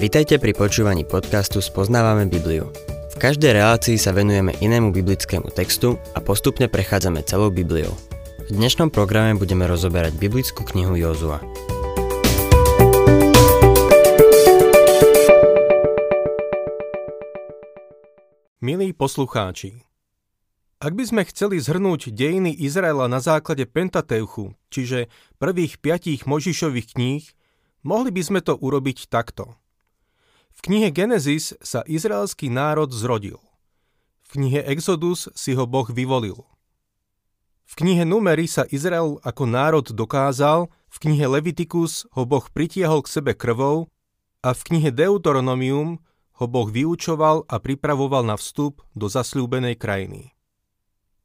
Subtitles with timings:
[0.00, 2.72] Vitajte pri počúvaní podcastu Spoznávame Bibliu.
[3.12, 7.92] V každej relácii sa venujeme inému biblickému textu a postupne prechádzame celou Bibliou.
[8.48, 11.44] V dnešnom programe budeme rozoberať biblickú knihu Jozua.
[18.64, 19.84] Milí poslucháči,
[20.80, 27.24] ak by sme chceli zhrnúť dejiny Izraela na základe Pentateuchu, čiže prvých piatich Možišových kníh,
[27.84, 29.59] mohli by sme to urobiť takto.
[30.56, 33.40] V knihe Genesis sa izraelský národ zrodil.
[34.30, 36.46] V knihe Exodus si ho Boh vyvolil.
[37.70, 43.12] V knihe Numery sa Izrael ako národ dokázal, v knihe Leviticus ho Boh pritiahol k
[43.14, 43.86] sebe krvou
[44.42, 46.02] a v knihe Deuteronomium
[46.40, 50.34] ho Boh vyučoval a pripravoval na vstup do zasľúbenej krajiny.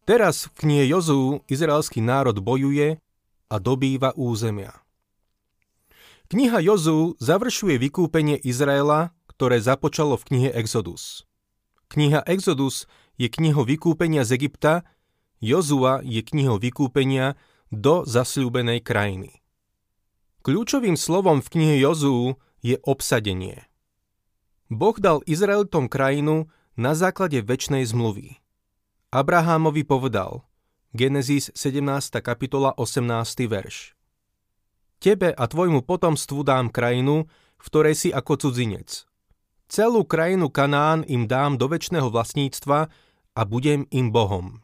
[0.05, 3.01] Teraz v knihe Jozú izraelský národ bojuje
[3.49, 4.85] a dobýva územia.
[6.29, 11.27] Kniha Jozú završuje vykúpenie Izraela, ktoré započalo v knihe Exodus.
[11.91, 12.87] Kniha Exodus
[13.19, 14.87] je knihou vykúpenia z Egypta,
[15.43, 17.35] Jozua je knihou vykúpenia
[17.69, 19.43] do zasľúbenej krajiny.
[20.47, 23.67] Kľúčovým slovom v knihe Jozú je obsadenie.
[24.71, 28.41] Boh dal Izraelitom krajinu na základe väčšnej zmluvy.
[29.13, 30.43] Abrahámovi povedal,
[30.95, 32.23] Genesis 17.
[32.23, 33.51] kapitola 18.
[33.51, 33.93] verš.
[34.97, 37.27] Tebe a tvojmu potomstvu dám krajinu,
[37.59, 39.05] v ktorej si ako cudzinec.
[39.65, 42.79] Celú krajinu Kanán im dám do väčšného vlastníctva
[43.33, 44.61] a budem im Bohom.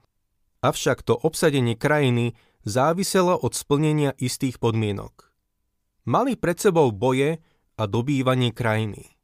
[0.62, 5.34] Avšak to obsadenie krajiny záviselo od splnenia istých podmienok.
[6.06, 7.42] Mali pred sebou boje
[7.82, 9.18] a dobývanie krajiny.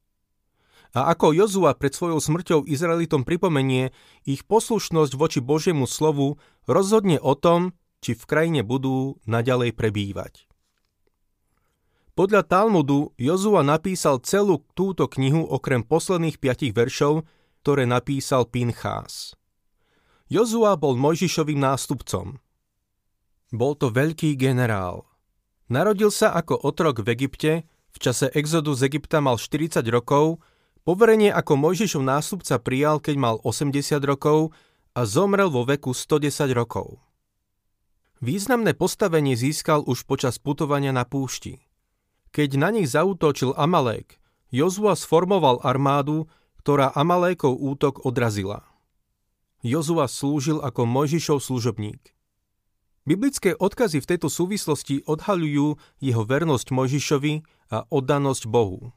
[0.97, 3.93] A ako Jozua pred svojou smrťou Izraelitom pripomenie,
[4.25, 10.46] ich poslušnosť voči Božiemu slovu rozhodne o tom, či v krajine budú naďalej prebývať.
[12.17, 17.29] Podľa Talmudu Jozua napísal celú túto knihu okrem posledných piatich veršov,
[17.61, 19.37] ktoré napísal Pinchás.
[20.25, 22.41] Jozua bol Mojžišovým nástupcom.
[23.53, 25.05] Bol to veľký generál.
[25.69, 27.51] Narodil sa ako otrok v Egypte,
[27.93, 30.41] v čase exodu z Egypta mal 40 rokov
[30.81, 33.77] Poverenie ako Mojžišov nástupca prijal, keď mal 80
[34.07, 34.55] rokov
[34.97, 36.97] a zomrel vo veku 110 rokov.
[38.25, 41.66] Významné postavenie získal už počas putovania na púšti.
[42.31, 44.19] Keď na nich zautočil Amalek,
[44.51, 46.31] Jozua sformoval armádu,
[46.63, 48.63] ktorá Amalékov útok odrazila.
[49.63, 52.15] Jozua slúžil ako Mojžišov služobník.
[53.07, 57.33] Biblické odkazy v tejto súvislosti odhaľujú jeho vernosť Mojžišovi
[57.71, 58.91] a oddanosť Bohu.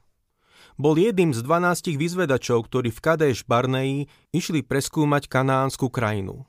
[0.75, 6.43] Bol jedným z dvanástich vyzvedačov, ktorí v Kadeš Barneji išli preskúmať kanánsku krajinu.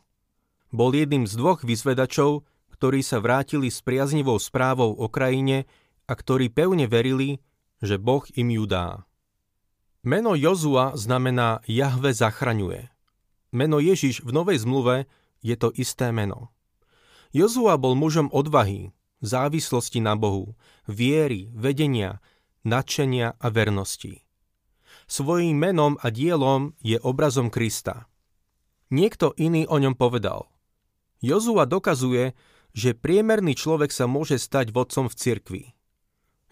[0.75, 5.70] Bol jedným z dvoch vyzvedačov, ktorí sa vrátili s priaznivou správou o krajine
[6.12, 7.41] a ktorí pevne verili,
[7.81, 9.09] že Boh im ju dá.
[10.05, 12.93] Meno Jozua znamená Jahve zachraňuje.
[13.56, 15.09] Meno Ježiš v Novej zmluve
[15.41, 16.53] je to isté meno.
[17.33, 18.93] Jozua bol mužom odvahy,
[19.25, 20.53] závislosti na Bohu,
[20.84, 22.21] viery, vedenia,
[22.69, 24.21] nadšenia a vernosti.
[25.09, 28.05] Svojím menom a dielom je obrazom Krista.
[28.93, 30.53] Niekto iný o ňom povedal.
[31.25, 32.37] Jozua dokazuje,
[32.77, 35.62] že priemerný človek sa môže stať vodcom v cirkvi.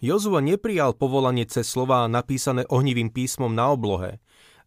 [0.01, 4.17] Jozua neprijal povolanie cez slová napísané ohnivým písmom na oblohe,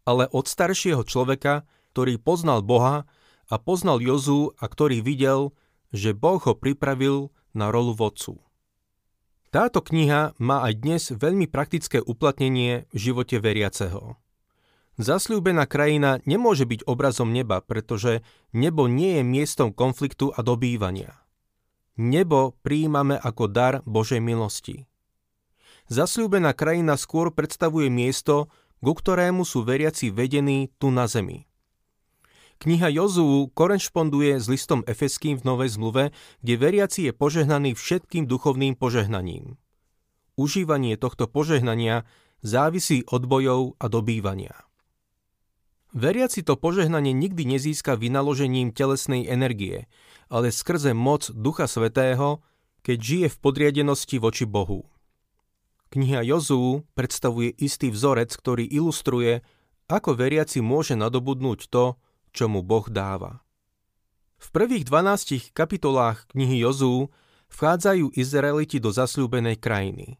[0.06, 3.02] ale od staršieho človeka, ktorý poznal Boha
[3.50, 5.50] a poznal Jozu a ktorý videl,
[5.90, 8.38] že Boh ho pripravil na rolu vodcu.
[9.50, 14.18] Táto kniha má aj dnes veľmi praktické uplatnenie v živote veriaceho.
[14.98, 18.22] Zasľúbená krajina nemôže byť obrazom neba, pretože
[18.54, 21.18] nebo nie je miestom konfliktu a dobývania.
[21.98, 24.86] Nebo prijímame ako dar Božej milosti.
[25.92, 28.48] Zasľúbená krajina skôr predstavuje miesto,
[28.84, 31.48] ku ktorému sú veriaci vedení tu na zemi.
[32.60, 38.78] Kniha Jozuu korešponduje s listom Efeským v Novej zmluve, kde veriaci je požehnaný všetkým duchovným
[38.78, 39.60] požehnaním.
[40.36, 42.08] Užívanie tohto požehnania
[42.40, 44.54] závisí od bojov a dobývania.
[45.94, 49.86] Veriaci to požehnanie nikdy nezíska vynaložením telesnej energie,
[50.26, 52.42] ale skrze moc Ducha Svetého,
[52.82, 54.93] keď žije v podriadenosti voči Bohu.
[55.94, 59.46] Kniha Jozú predstavuje istý vzorec, ktorý ilustruje,
[59.86, 61.94] ako veriaci môže nadobudnúť to,
[62.34, 63.46] čo mu Boh dáva.
[64.42, 67.14] V prvých 12 kapitolách knihy Jozú
[67.54, 70.18] vchádzajú Izraeliti do zasľúbenej krajiny.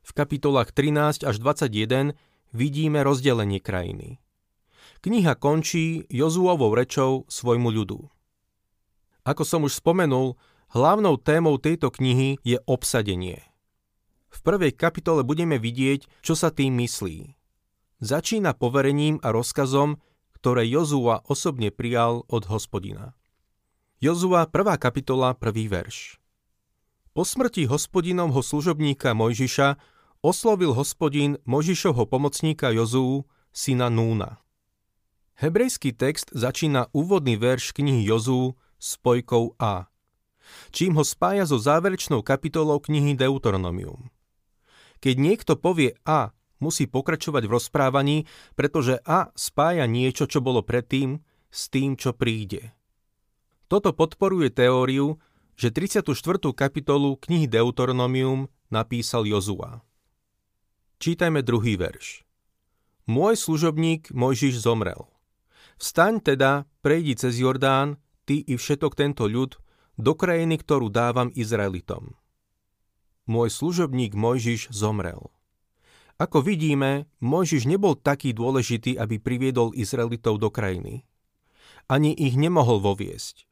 [0.00, 2.16] V kapitolách 13 až 21
[2.56, 4.16] vidíme rozdelenie krajiny.
[5.04, 8.00] Kniha končí Jozúovou rečou svojmu ľudu.
[9.28, 10.40] Ako som už spomenul,
[10.72, 13.44] hlavnou témou tejto knihy je obsadenie.
[14.36, 17.32] V prvej kapitole budeme vidieť, čo sa tým myslí.
[18.04, 19.96] Začína poverením a rozkazom,
[20.36, 23.16] ktoré Jozua osobne prijal od hospodina.
[23.96, 24.76] Jozua 1.
[24.76, 25.72] kapitola 1.
[25.72, 26.20] verš
[27.16, 29.80] Po smrti hospodinovho služobníka Mojžiša
[30.20, 33.24] oslovil hospodin Mojžišovho pomocníka Jozuu,
[33.56, 34.44] syna Núna.
[35.40, 39.88] Hebrejský text začína úvodný verš knihy Jozú spojkou A,
[40.76, 44.12] čím ho spája so záverečnou kapitolou knihy Deuteronomium.
[45.00, 46.32] Keď niekto povie A,
[46.62, 48.18] musí pokračovať v rozprávaní,
[48.56, 51.20] pretože A spája niečo, čo bolo predtým,
[51.52, 52.72] s tým, čo príde.
[53.66, 55.18] Toto podporuje teóriu,
[55.56, 56.12] že 34.
[56.52, 59.82] kapitolu knihy Deuteronomium napísal Jozua.
[61.00, 62.24] Čítajme druhý verš.
[63.08, 65.08] Môj služobník Mojžiš zomrel–
[65.76, 69.60] Vstaň teda, prejdi cez Jordán, ty i všetok tento ľud,
[70.00, 72.16] do krajiny, ktorú dávam Izraelitom.
[73.26, 75.34] Môj služobník Mojžiš zomrel.
[76.16, 81.02] Ako vidíme, Mojžiš nebol taký dôležitý, aby priviedol Izraelitov do krajiny.
[81.90, 83.44] Ani ich nemohol voviesť.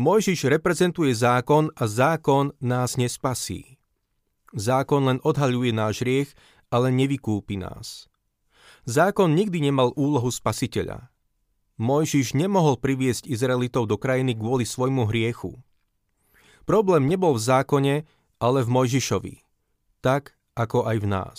[0.00, 3.76] Mojžiš reprezentuje zákon a zákon nás nespasí.
[4.56, 6.30] Zákon len odhaľuje náš riech,
[6.72, 8.10] ale nevykúpi nás.
[8.88, 11.12] Zákon nikdy nemal úlohu spasiteľa.
[11.76, 15.60] Mojžiš nemohol priviesť Izraelitov do krajiny kvôli svojmu hriechu.
[16.64, 17.94] Problém nebol v zákone,
[18.44, 19.34] ale v Mojžišovi,
[20.04, 21.38] tak ako aj v nás.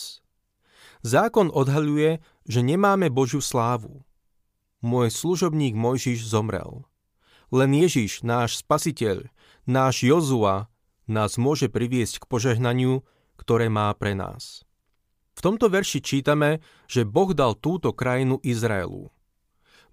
[1.05, 2.17] Zákon odhaľuje,
[2.49, 4.01] že nemáme Božiu slávu.
[4.81, 6.89] Môj služobník Mojžiš zomrel.
[7.53, 9.29] Len Ježiš, náš spasiteľ,
[9.69, 10.73] náš Jozua,
[11.05, 13.05] nás môže priviesť k požehnaniu,
[13.37, 14.65] ktoré má pre nás.
[15.37, 19.13] V tomto verši čítame, že Boh dal túto krajinu Izraelu.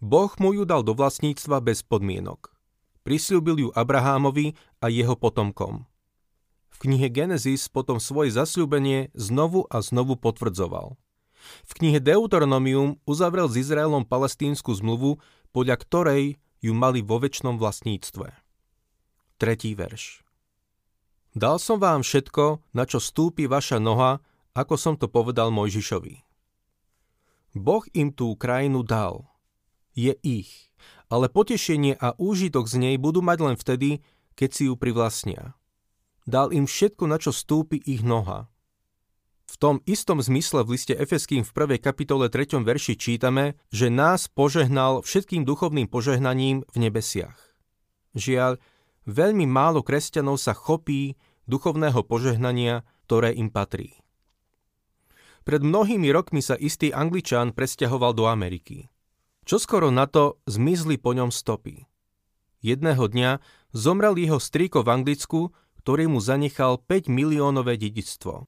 [0.00, 2.56] Boh mu ju dal do vlastníctva bez podmienok.
[3.04, 5.91] Prisľúbil ju Abrahámovi a jeho potomkom.
[6.82, 10.98] Knihe Genesis potom svoje zasľúbenie znovu a znovu potvrdzoval.
[11.62, 15.22] V knihe Deuteronomium uzavrel s Izraelom palestínsku zmluvu,
[15.54, 16.22] podľa ktorej
[16.58, 18.34] ju mali vo väčšnom vlastníctve.
[19.38, 20.26] Tretí verš.
[21.38, 24.18] Dal som vám všetko, na čo stúpi vaša noha,
[24.52, 26.26] ako som to povedal Mojžišovi.
[27.56, 29.26] Boh im tú krajinu dal–
[29.92, 30.72] je ich,
[31.12, 34.00] ale potešenie a úžitok z nej budú mať len vtedy,
[34.32, 35.52] keď si ju privlastnia.
[36.22, 38.46] Dal im všetko, na čo stúpi ich noha.
[39.52, 41.82] V tom istom zmysle v liste Efeským v 1.
[41.82, 42.62] kapitole 3.
[42.62, 47.36] verši čítame, že nás požehnal všetkým duchovným požehnaním v nebesiach.
[48.16, 48.62] Žiaľ,
[49.04, 51.20] veľmi málo kresťanov sa chopí
[51.50, 53.98] duchovného požehnania, ktoré im patrí.
[55.42, 58.88] Pred mnohými rokmi sa istý Angličan presťahoval do Ameriky.
[59.42, 61.82] Čoskoro na to zmizli po ňom stopy.
[62.62, 63.42] Jedného dňa
[63.74, 65.40] zomrel jeho strýko v Anglicku,
[65.82, 68.46] ktorý mu zanechal 5 miliónové dedictvo.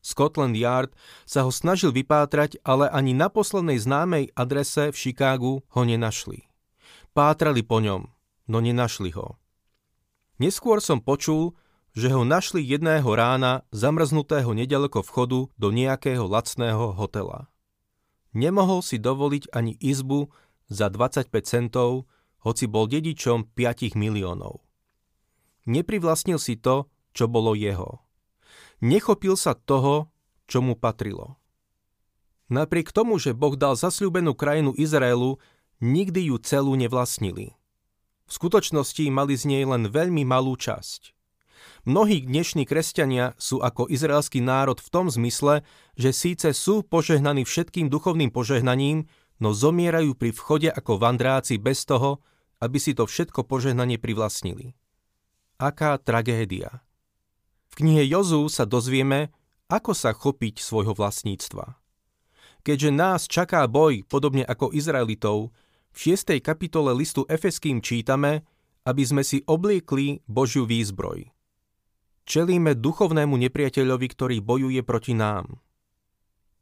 [0.00, 0.96] Scotland Yard
[1.28, 6.48] sa ho snažil vypátrať, ale ani na poslednej známej adrese v Chicagu ho nenašli.
[7.12, 8.08] Pátrali po ňom,
[8.48, 9.36] no nenašli ho.
[10.40, 11.52] Neskôr som počul,
[11.92, 17.52] že ho našli jedného rána zamrznutého nedaleko vchodu do nejakého lacného hotela.
[18.32, 20.32] Nemohol si dovoliť ani izbu
[20.70, 22.08] za 25 centov,
[22.40, 24.64] hoci bol dedičom 5 miliónov.
[25.68, 28.00] Neprivlastnil si to, čo bolo jeho.
[28.80, 30.08] Nechopil sa toho,
[30.48, 31.36] čo mu patrilo.
[32.50, 35.38] Napriek tomu, že Boh dal zasľúbenú krajinu Izraelu,
[35.78, 37.54] nikdy ju celú nevlastnili.
[38.26, 41.14] V skutočnosti mali z nej len veľmi malú časť.
[41.84, 45.62] Mnohí dnešní kresťania sú ako izraelský národ v tom zmysle,
[45.96, 49.08] že síce sú požehnaní všetkým duchovným požehnaním,
[49.40, 52.20] no zomierajú pri vchode ako vandráci bez toho,
[52.60, 54.76] aby si to všetko požehnanie privlastnili.
[55.60, 56.80] Aká tragédia.
[57.68, 59.28] V knihe Jozú sa dozvieme,
[59.68, 61.76] ako sa chopiť svojho vlastníctva.
[62.64, 65.52] Keďže nás čaká boj, podobne ako Izraelitov,
[65.92, 66.40] v 6.
[66.40, 68.48] kapitole listu Efeským čítame,
[68.88, 71.28] aby sme si obliekli Božiu výzbroj.
[72.24, 75.60] Čelíme duchovnému nepriateľovi, ktorý bojuje proti nám.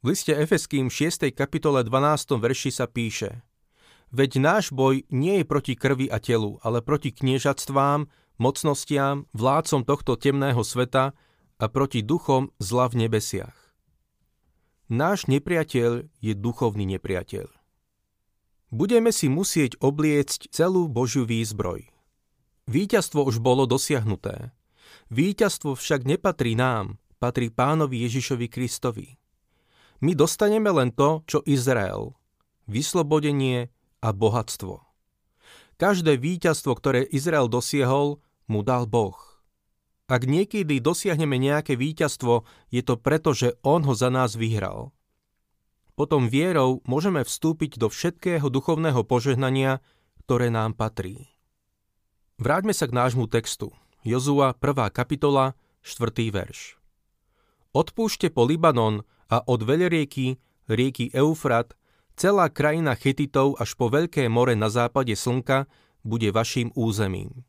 [0.03, 1.31] V liste Efeským 6.
[1.39, 2.35] kapitole 12.
[2.35, 3.47] verši sa píše
[4.11, 10.15] Veď náš boj nie je proti krvi a telu, ale proti kniežatstvám, mocnostiam, vládcom tohto
[10.15, 11.13] temného sveta
[11.59, 13.55] a proti duchom zla v nebesiach.
[14.89, 17.51] Náš nepriateľ je duchovný nepriateľ.
[18.73, 21.89] Budeme si musieť obliecť celú Božiu výzbroj.
[22.69, 24.53] Výťazstvo už bolo dosiahnuté.
[25.09, 29.17] Výťazstvo však nepatrí nám, patrí pánovi Ježišovi Kristovi.
[30.05, 32.15] My dostaneme len to, čo Izrael.
[32.69, 33.73] Vyslobodenie
[34.05, 34.85] a bohatstvo.
[35.81, 39.17] Každé víťazstvo, ktoré Izrael dosiehol, mu dal Boh.
[40.09, 44.91] Ak niekedy dosiahneme nejaké víťazstvo, je to preto, že On ho za nás vyhral.
[45.93, 49.85] Potom vierou môžeme vstúpiť do všetkého duchovného požehnania,
[50.25, 51.29] ktoré nám patrí.
[52.39, 53.75] Vráťme sa k nášmu textu.
[54.07, 54.95] Jozua 1.
[54.95, 56.31] kapitola, 4.
[56.31, 56.79] verš.
[57.75, 60.41] Odpúšte po Libanon a od veľrieky,
[60.71, 61.77] rieky Eufrat,
[62.17, 65.69] celá krajina Chetitov až po Veľké more na západe slnka
[66.01, 67.45] bude vašim územím.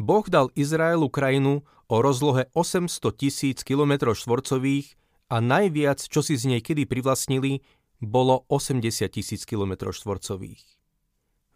[0.00, 4.96] Boh dal Izraelu krajinu o rozlohe 800 tisíc km štvorcových
[5.28, 7.60] a najviac, čo si z nej kedy privlastnili,
[8.00, 10.64] bolo 80 tisíc km štvorcových.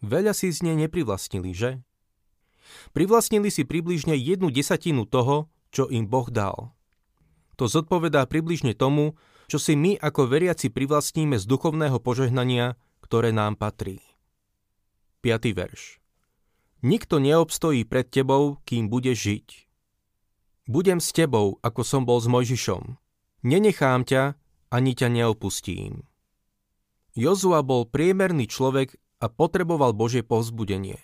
[0.05, 1.71] Veľa si z nej neprivlastnili, že?
[2.93, 6.77] Privlastnili si približne jednu desatinu toho, čo im Boh dal.
[7.57, 9.17] To zodpovedá približne tomu,
[9.49, 14.03] čo si my ako veriaci privlastníme z duchovného požehnania, ktoré nám patrí.
[15.25, 15.57] 5.
[15.57, 16.06] verš.
[16.85, 19.47] Nikto neobstojí pred tebou, kým budeš žiť.
[20.67, 22.99] Budem s tebou, ako som bol s Mojžišom.
[23.47, 24.35] Nenechám ťa,
[24.69, 26.05] ani ťa neopustím.
[27.17, 31.01] Jozua bol priemerný človek a potreboval Božie povzbudenie.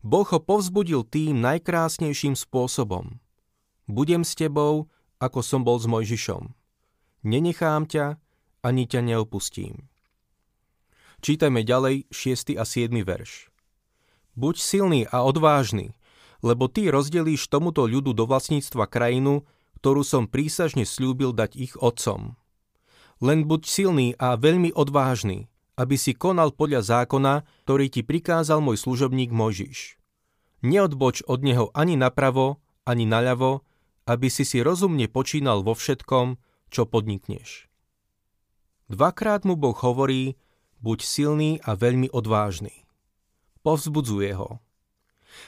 [0.00, 3.20] Boh ho povzbudil tým najkrásnejším spôsobom.
[3.84, 4.88] Budem s tebou,
[5.20, 6.56] ako som bol s Mojžišom.
[7.26, 8.16] Nenechám ťa,
[8.64, 9.92] ani ťa neopustím.
[11.20, 12.56] Čítajme ďalej 6.
[12.56, 12.96] a 7.
[13.04, 13.49] verš.
[14.38, 15.90] Buď silný a odvážny,
[16.40, 19.42] lebo ty rozdelíš tomuto ľudu do vlastníctva krajinu,
[19.82, 22.38] ktorú som prísažne slúbil dať ich otcom.
[23.20, 28.80] Len buď silný a veľmi odvážny, aby si konal podľa zákona, ktorý ti prikázal môj
[28.80, 29.98] služobník Možiš.
[30.60, 33.64] Neodboč od neho ani napravo, ani naľavo,
[34.08, 36.36] aby si si rozumne počínal vo všetkom,
[36.70, 37.68] čo podnikneš.
[38.88, 40.36] Dvakrát mu Boh hovorí,
[40.84, 42.79] buď silný a veľmi odvážny
[43.62, 44.60] povzbudzuje ho.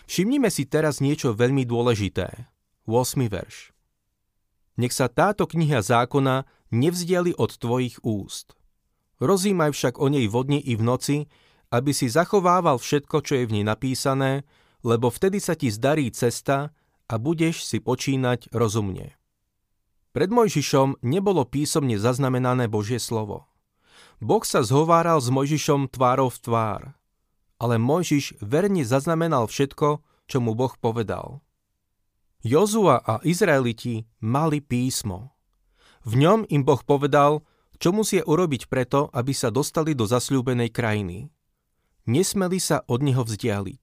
[0.06, 2.48] Všimnime si teraz niečo veľmi dôležité.
[2.86, 3.28] 8.
[3.28, 3.74] verš.
[4.78, 8.56] Nech sa táto kniha zákona nevzdiali od tvojich úst.
[9.22, 11.16] Rozímaj však o nej vodne i v noci,
[11.70, 14.42] aby si zachovával všetko, čo je v nej napísané,
[14.82, 16.74] lebo vtedy sa ti zdarí cesta
[17.06, 19.14] a budeš si počínať rozumne.
[20.12, 23.48] Pred Mojžišom nebolo písomne zaznamenané Božie slovo.
[24.20, 26.82] Boh sa zhováral s Mojžišom tvárov v tvár
[27.62, 31.38] ale Mojžiš verne zaznamenal všetko, čo mu Boh povedal.
[32.42, 35.30] Jozua a Izraeliti mali písmo.
[36.02, 37.46] V ňom im Boh povedal,
[37.78, 41.30] čo musia urobiť preto, aby sa dostali do zasľúbenej krajiny.
[42.10, 43.82] Nesmeli sa od neho vzdialiť.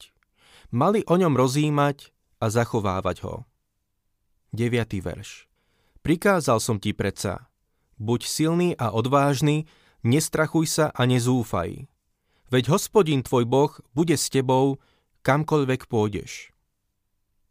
[0.75, 2.11] Mali o ňom rozímať
[2.43, 3.47] a zachovávať ho.
[4.51, 4.75] 9.
[4.99, 5.47] verš.
[6.03, 7.47] Prikázal som ti predsa,
[7.99, 9.67] buď silný a odvážny,
[10.03, 11.88] nestrachuj sa a nezúfaj.
[12.49, 14.81] Veď hospodin tvoj Boh bude s tebou,
[15.21, 16.49] kamkoľvek pôjdeš.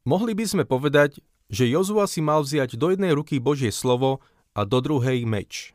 [0.02, 4.20] Mohli by sme povedať, že Jozua si mal vziať do jednej ruky Božie slovo
[4.58, 5.72] a do druhej meč.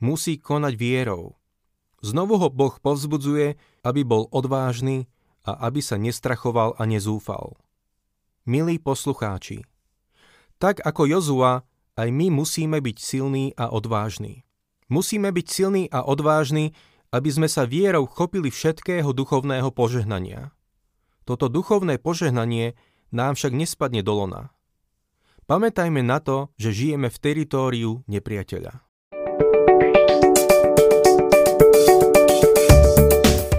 [0.00, 1.36] Musí konať vierou.
[2.02, 3.54] Znovu ho Boh povzbudzuje,
[3.86, 5.06] aby bol odvážny
[5.46, 7.54] a aby sa nestrachoval a nezúfal.
[8.42, 9.62] Milí poslucháči,
[10.58, 11.62] tak ako Jozua,
[11.94, 14.42] aj my musíme byť silní a odvážni.
[14.90, 16.74] Musíme byť silní a odvážni,
[17.12, 20.56] aby sme sa vierou chopili všetkého duchovného požehnania.
[21.28, 22.74] Toto duchovné požehnanie
[23.12, 24.42] nám však nespadne do lona.
[25.44, 28.80] Pamätajme na to, že žijeme v teritóriu nepriateľa.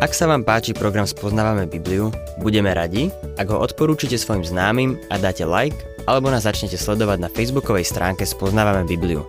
[0.04, 2.12] Ak sa vám páči program Spoznávame Bibliu,
[2.44, 3.08] budeme radi,
[3.40, 8.28] ak ho odporúčite svojim známym a dáte like, alebo nás začnete sledovať na facebookovej stránke
[8.28, 9.24] Spoznávame Bibliu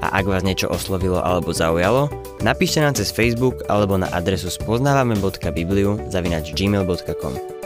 [0.00, 2.08] a ak vás niečo oslovilo alebo zaujalo,
[2.40, 7.59] napíšte nám cez Facebook alebo na adresu spoznávame.bibliu zavinač gmail.com.